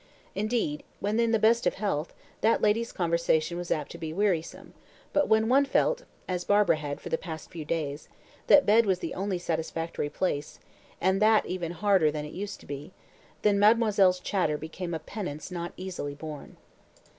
Indeed, 0.33 0.81
when 0.99 1.19
in 1.19 1.29
the 1.29 1.37
best 1.37 1.67
of 1.67 1.75
health, 1.75 2.11
that 2.41 2.59
lady's 2.59 2.91
conversation 2.91 3.55
was 3.55 3.69
apt 3.69 3.91
to 3.91 3.99
be 3.99 4.11
wearisome, 4.11 4.73
but 5.13 5.27
when 5.27 5.47
one 5.47 5.63
felt 5.63 6.05
as 6.27 6.43
Barbara 6.43 6.77
had 6.77 6.99
for 6.99 7.09
the 7.09 7.19
past 7.19 7.51
few 7.51 7.63
days 7.65 8.09
that 8.47 8.65
bed 8.65 8.87
was 8.87 8.97
the 8.97 9.13
only 9.13 9.37
satisfactory 9.37 10.09
place, 10.09 10.59
and 10.99 11.21
that 11.21 11.45
even 11.45 11.73
harder 11.73 12.09
than 12.09 12.25
it 12.25 12.33
used 12.33 12.59
to 12.61 12.65
be, 12.65 12.93
then 13.43 13.59
mademoiselle's 13.59 14.19
chatter 14.19 14.57
became 14.57 14.95
a 14.95 14.99
penance 14.99 15.51
not 15.51 15.71
easily 15.77 16.15
borne. 16.15 16.57